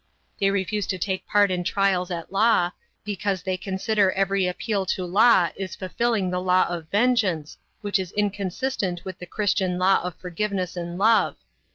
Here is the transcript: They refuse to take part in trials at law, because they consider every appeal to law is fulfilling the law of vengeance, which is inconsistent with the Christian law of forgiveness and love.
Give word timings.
They 0.39 0.49
refuse 0.49 0.87
to 0.87 0.97
take 0.97 1.27
part 1.27 1.51
in 1.51 1.63
trials 1.63 2.09
at 2.09 2.31
law, 2.31 2.71
because 3.03 3.43
they 3.43 3.55
consider 3.55 4.11
every 4.13 4.47
appeal 4.47 4.83
to 4.87 5.05
law 5.05 5.51
is 5.55 5.75
fulfilling 5.75 6.31
the 6.31 6.41
law 6.41 6.65
of 6.67 6.89
vengeance, 6.89 7.59
which 7.81 7.99
is 7.99 8.11
inconsistent 8.13 9.05
with 9.05 9.19
the 9.19 9.27
Christian 9.27 9.77
law 9.77 10.01
of 10.01 10.15
forgiveness 10.15 10.75
and 10.75 10.97
love. 10.97 11.35